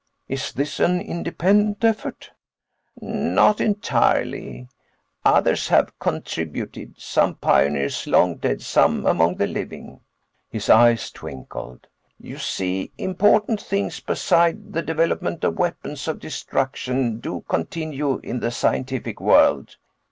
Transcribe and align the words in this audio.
"Is 0.27 0.51
this 0.51 0.79
an 0.79 0.99
independent 0.99 1.83
effort?" 1.85 2.31
"Not 2.99 3.61
entirely. 3.61 4.67
Others 5.23 5.67
have 5.67 5.99
contributed. 5.99 6.95
Some 6.97 7.35
pioneers 7.35 8.07
long 8.07 8.37
dead, 8.37 8.63
some 8.63 9.05
among 9.05 9.35
the 9.35 9.45
living." 9.45 9.99
His 10.49 10.71
eyes 10.71 11.11
twinkled. 11.11 11.85
"You 12.19 12.39
see, 12.39 12.91
important 12.97 13.61
things 13.61 13.99
beside 13.99 14.73
the 14.73 14.81
development 14.81 15.43
of 15.43 15.59
weapons 15.59 16.07
of 16.07 16.17
destruction 16.17 17.19
do 17.19 17.45
continue 17.47 18.17
in 18.23 18.39
the 18.39 18.49
scientific 18.49 19.21
world. 19.21 19.77